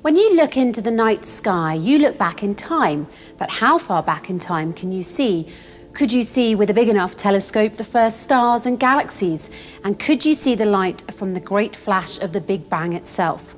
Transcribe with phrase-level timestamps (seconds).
[0.00, 3.08] When you look into the night sky, you look back in time.
[3.36, 5.48] But how far back in time can you see?
[5.92, 9.50] Could you see with a big enough telescope the first stars and galaxies?
[9.82, 13.56] And could you see the light from the great flash of the Big Bang itself?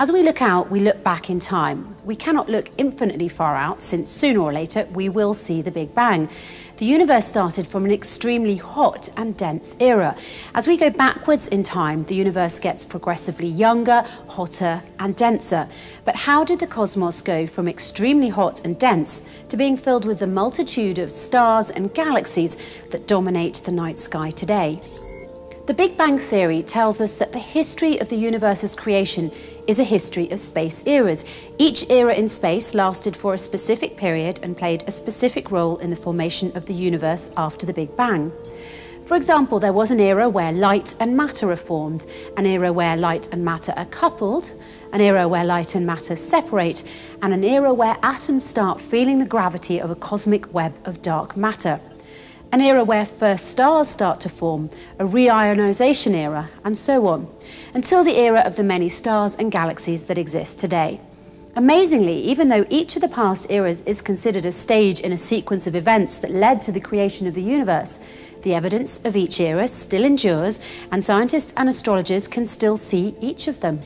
[0.00, 1.96] As we look out, we look back in time.
[2.04, 5.94] We cannot look infinitely far out, since sooner or later we will see the Big
[5.94, 6.28] Bang.
[6.78, 10.16] The universe started from an extremely hot and dense era.
[10.54, 15.68] As we go backwards in time, the universe gets progressively younger, hotter, and denser.
[16.04, 20.18] But how did the cosmos go from extremely hot and dense to being filled with
[20.18, 22.56] the multitude of stars and galaxies
[22.90, 24.80] that dominate the night sky today?
[25.64, 29.30] The Big Bang Theory tells us that the history of the universe's creation
[29.68, 31.24] is a history of space eras.
[31.56, 35.90] Each era in space lasted for a specific period and played a specific role in
[35.90, 38.32] the formation of the universe after the Big Bang.
[39.06, 42.06] For example, there was an era where light and matter are formed,
[42.36, 44.52] an era where light and matter are coupled,
[44.92, 46.82] an era where light and matter separate,
[47.22, 51.36] and an era where atoms start feeling the gravity of a cosmic web of dark
[51.36, 51.80] matter
[52.52, 57.26] an era where first stars start to form, a reionization era, and so on,
[57.72, 61.00] until the era of the many stars and galaxies that exist today.
[61.56, 65.66] Amazingly, even though each of the past eras is considered a stage in a sequence
[65.66, 67.98] of events that led to the creation of the universe,
[68.42, 70.60] the evidence of each era still endures,
[70.90, 73.80] and scientists and astrologers can still see each of them.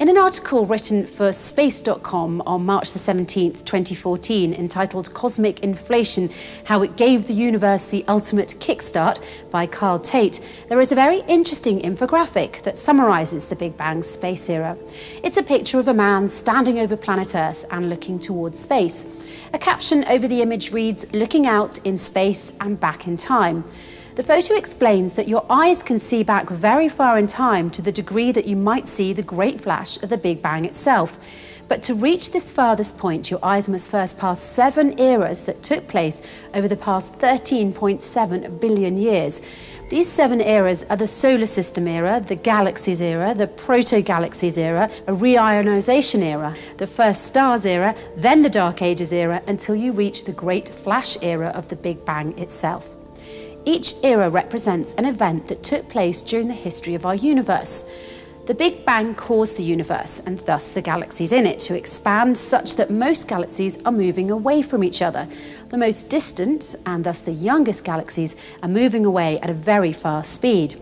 [0.00, 6.30] In an article written for Space.com on March the 17th, 2014, entitled Cosmic Inflation
[6.64, 10.40] How It Gave the Universe the Ultimate Kickstart by Karl Tate,
[10.70, 14.78] there is a very interesting infographic that summarizes the Big Bang space era.
[15.22, 19.04] It's a picture of a man standing over planet Earth and looking towards space.
[19.52, 23.64] A caption over the image reads, Looking out in space and back in time.
[24.20, 27.90] The photo explains that your eyes can see back very far in time to the
[27.90, 31.16] degree that you might see the great flash of the Big Bang itself.
[31.68, 35.88] But to reach this farthest point, your eyes must first pass seven eras that took
[35.88, 36.20] place
[36.52, 39.40] over the past 13.7 billion years.
[39.88, 45.12] These seven eras are the solar system era, the galaxies era, the proto-galaxies era, a
[45.12, 50.32] reionization era, the first stars era, then the dark ages era, until you reach the
[50.32, 52.99] great flash era of the Big Bang itself.
[53.64, 57.84] Each era represents an event that took place during the history of our universe.
[58.46, 62.76] The Big Bang caused the universe, and thus the galaxies in it, to expand such
[62.76, 65.28] that most galaxies are moving away from each other.
[65.68, 70.32] The most distant, and thus the youngest galaxies, are moving away at a very fast
[70.32, 70.74] speed.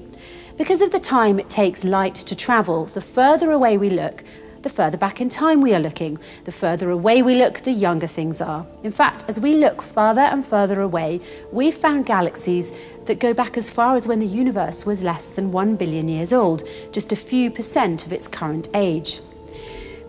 [0.57, 4.23] Because of the time it takes light to travel, the further away we look,
[4.69, 6.19] the further back in time we are looking.
[6.45, 8.67] The further away we look, the younger things are.
[8.83, 11.21] In fact, as we look farther and further away,
[11.51, 12.71] we've found galaxies
[13.07, 16.35] that go back as far as when the universe was less than one billion years
[16.35, 19.21] old, just a few percent of its current age.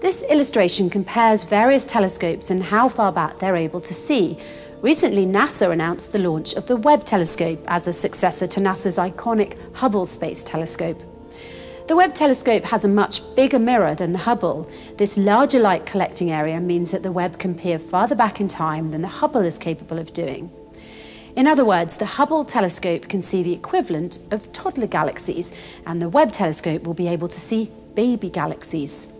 [0.01, 4.37] This illustration compares various telescopes and how far back they're able to see.
[4.81, 9.55] Recently, NASA announced the launch of the Webb telescope as a successor to NASA's iconic
[9.75, 11.01] Hubble Space Telescope.
[11.89, 14.69] The Webb telescope has a much bigger mirror than the Hubble.
[14.97, 18.91] This larger light collecting area means that the Webb can peer farther back in time
[18.91, 20.51] than the Hubble is capable of doing.
[21.35, 25.51] In other words, the Hubble telescope can see the equivalent of toddler galaxies,
[25.87, 29.11] and the Webb telescope will be able to see baby galaxies.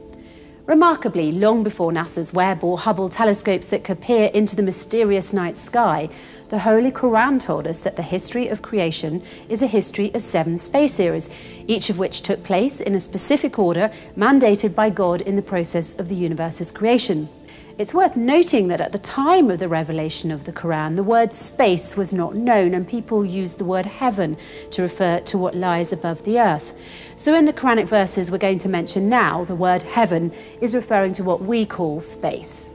[0.70, 5.58] Remarkably, long before NASA's Webb or Hubble telescopes that could peer into the mysterious night
[5.58, 6.10] sky,
[6.50, 10.60] the Holy Quran told us that the history of creation is a history of seven
[10.60, 11.32] space eras,
[11.66, 15.98] each of which took place in a specific order mandated by God in the process
[15.98, 17.30] of the universe's creation.
[17.80, 21.32] It's worth noting that at the time of the revelation of the Quran, the word
[21.32, 24.36] space was not known, and people used the word heaven
[24.72, 26.74] to refer to what lies above the earth.
[27.16, 31.14] So, in the Quranic verses we're going to mention now, the word heaven is referring
[31.14, 32.70] to what we call space.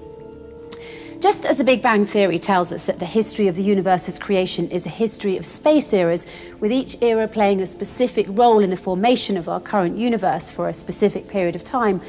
[1.21, 4.71] Just as the Big Bang Theory tells us that the history of the universe's creation
[4.71, 6.27] is a history of space eras,
[6.61, 10.67] with each era playing a specific role in the formation of our current universe for
[10.67, 12.01] a specific period of time,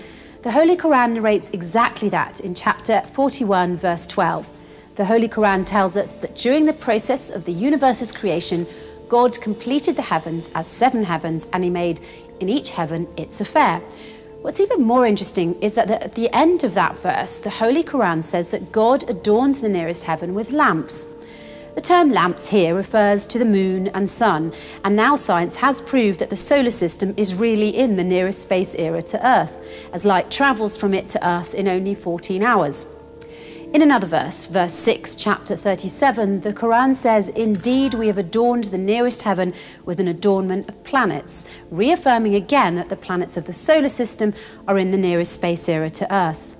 [0.45, 4.47] the Holy Quran narrates exactly that in chapter 41, verse 12.
[4.95, 8.67] The Holy Quran tells us that during the process of the universe's creation,
[9.09, 11.99] God completed the heavens as seven heavens and he made
[12.39, 13.79] in each heaven its affair.
[14.41, 18.23] What's even more interesting is that at the end of that verse, the Holy Quran
[18.23, 21.07] says that God adorns the nearest heaven with lamps.
[21.75, 24.53] The term lamps here refers to the moon and sun,
[24.85, 28.73] and now science has proved that the solar system is really in the nearest space
[28.75, 29.57] era to Earth,
[29.91, 32.85] as light travels from it to Earth in only 14 hours.
[33.73, 38.77] In another verse, verse 6, chapter 37, the Quran says, Indeed, we have adorned the
[38.77, 43.89] nearest heaven with an adornment of planets, reaffirming again that the planets of the solar
[43.89, 44.33] system
[44.65, 46.54] are in the nearest space era to Earth.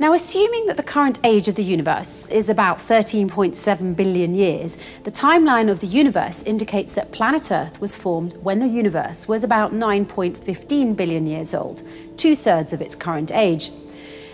[0.00, 5.10] Now, assuming that the current age of the universe is about 13.7 billion years, the
[5.10, 9.74] timeline of the universe indicates that planet Earth was formed when the universe was about
[9.74, 11.82] 9.15 billion years old,
[12.16, 13.72] two thirds of its current age.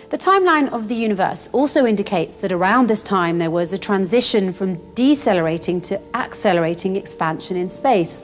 [0.09, 4.53] The timeline of the universe also indicates that around this time there was a transition
[4.53, 8.23] from decelerating to accelerating expansion in space.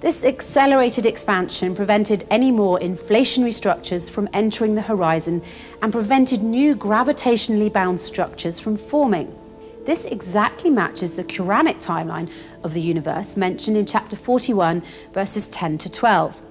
[0.00, 5.42] This accelerated expansion prevented any more inflationary structures from entering the horizon
[5.82, 9.36] and prevented new gravitationally bound structures from forming.
[9.86, 12.30] This exactly matches the Quranic timeline
[12.62, 16.42] of the universe mentioned in chapter 41, verses 10 to 12.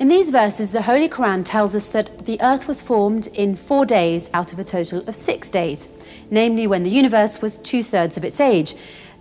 [0.00, 3.86] In these verses, the Holy Quran tells us that the earth was formed in four
[3.86, 5.88] days out of a total of six days,
[6.30, 8.74] namely when the universe was two thirds of its age.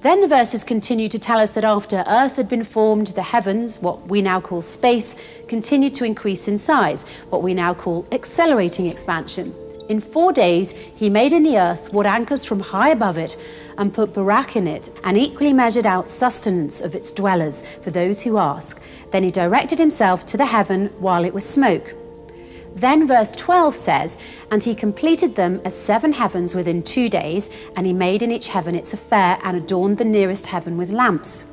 [0.08, 3.82] Then the verses continue to tell us that after earth had been formed, the heavens,
[3.82, 5.18] what we now call space,
[5.50, 9.54] continued to increase in size, what we now call accelerating expansion.
[9.90, 13.36] In four days, he made in the earth what anchors from high above it,
[13.78, 18.22] and put barak in it, and equally measured out sustenance of its dwellers for those
[18.22, 18.82] who ask.
[19.12, 21.94] Then he directed himself to the heaven while it was smoke.
[22.78, 24.20] Then verse 12 says,
[24.52, 28.50] And he completed them as seven heavens within two days, and he made in each
[28.50, 31.44] heaven its affair, and adorned the nearest heaven with lamps.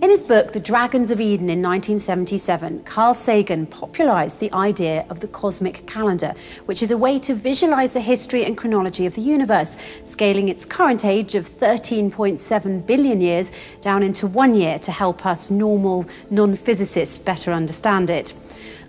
[0.00, 5.20] In his book, The Dragons of Eden in 1977, Carl Sagan popularized the idea of
[5.20, 6.32] the cosmic calendar,
[6.64, 9.76] which is a way to visualize the history and chronology of the universe,
[10.06, 13.52] scaling its current age of 13.7 billion years
[13.82, 18.32] down into one year to help us normal non physicists better understand it.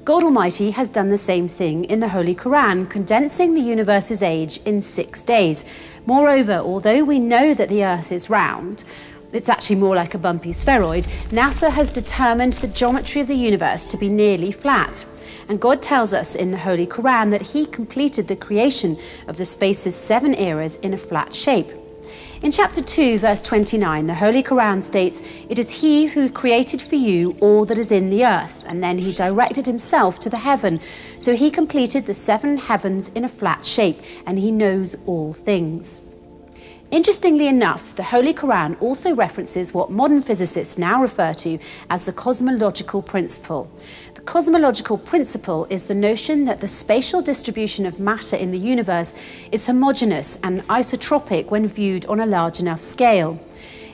[0.04, 4.60] God Almighty has done the same thing in the Holy Quran, condensing the universe's age
[4.66, 5.64] in six days.
[6.08, 8.84] Moreover, although we know that the earth is round,
[9.32, 13.88] it's actually more like a bumpy spheroid, NASA has determined the geometry of the universe
[13.90, 15.06] to be nearly flat.
[15.48, 19.46] And God tells us in the Holy Quran that He completed the creation of the
[19.46, 21.81] space's seven eras in a flat shape.
[22.42, 26.96] In chapter 2, verse 29, the Holy Quran states, It is He who created for
[26.96, 30.80] you all that is in the earth, and then He directed Himself to the heaven.
[31.20, 36.02] So He completed the seven heavens in a flat shape, and He knows all things.
[36.92, 41.58] Interestingly enough, the Holy Quran also references what modern physicists now refer to
[41.90, 43.72] as the cosmological principle.
[44.14, 49.14] The cosmological principle is the notion that the spatial distribution of matter in the universe
[49.54, 53.40] is homogeneous and isotropic when viewed on a large enough scale.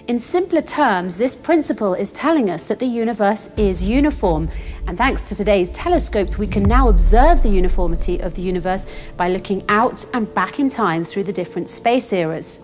[0.07, 4.49] In simpler terms, this principle is telling us that the universe is uniform.
[4.87, 9.29] And thanks to today's telescopes, we can now observe the uniformity of the universe by
[9.29, 12.61] looking out and back in time through the different space eras.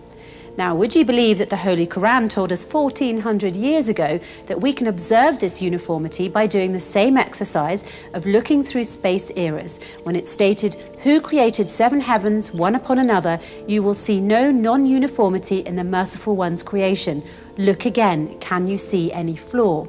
[0.56, 4.72] Now, would you believe that the Holy Quran told us 1400 years ago that we
[4.72, 10.14] can observe this uniformity by doing the same exercise of looking through space eras when
[10.14, 13.38] it stated, Who created seven heavens one upon another?
[13.66, 17.24] You will see no non uniformity in the merciful one's creation.
[17.56, 19.88] Look again, can you see any flaw?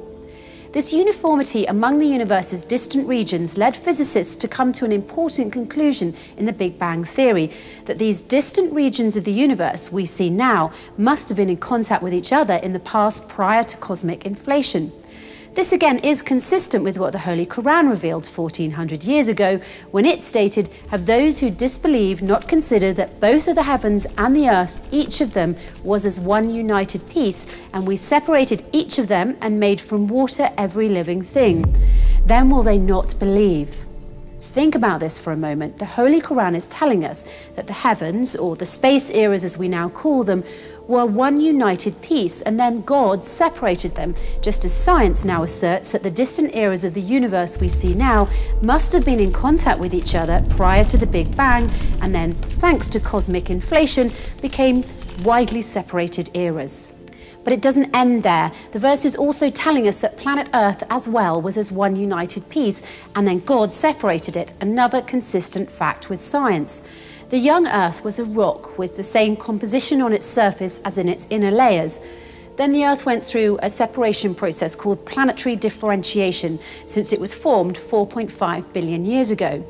[0.76, 6.14] This uniformity among the universe's distant regions led physicists to come to an important conclusion
[6.36, 7.50] in the Big Bang theory
[7.86, 12.02] that these distant regions of the universe we see now must have been in contact
[12.02, 14.92] with each other in the past prior to cosmic inflation.
[15.56, 19.58] This again is consistent with what the Holy Quran revealed 1400 years ago
[19.90, 24.36] when it stated, Have those who disbelieve not considered that both of the heavens and
[24.36, 29.08] the earth, each of them, was as one united piece, and we separated each of
[29.08, 31.74] them and made from water every living thing?
[32.26, 33.86] Then will they not believe?
[34.56, 35.78] Think about this for a moment.
[35.78, 37.24] The Holy Quran is telling us
[37.56, 40.44] that the heavens, or the space eras as we now call them,
[40.88, 46.02] were one united piece, and then God separated them, just as science now asserts that
[46.02, 48.28] the distant eras of the universe we see now
[48.62, 52.32] must have been in contact with each other prior to the Big Bang, and then,
[52.34, 54.84] thanks to cosmic inflation, became
[55.24, 56.92] widely separated eras.
[57.42, 58.50] But it doesn't end there.
[58.72, 62.48] The verse is also telling us that planet Earth as well was as one united
[62.48, 62.82] piece,
[63.14, 66.82] and then God separated it, another consistent fact with science.
[67.28, 71.08] The young Earth was a rock with the same composition on its surface as in
[71.08, 71.98] its inner layers.
[72.56, 77.78] Then the Earth went through a separation process called planetary differentiation since it was formed
[77.78, 79.66] 4.5 billion years ago.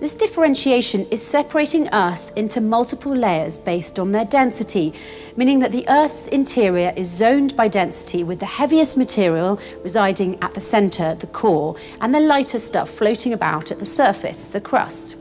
[0.00, 4.94] This differentiation is separating Earth into multiple layers based on their density,
[5.36, 10.54] meaning that the Earth's interior is zoned by density with the heaviest material residing at
[10.54, 15.14] the centre, the core, and the lighter stuff floating about at the surface, the crust.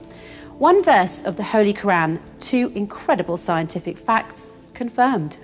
[0.59, 5.37] One verse of the Holy Quran, two incredible scientific facts confirmed.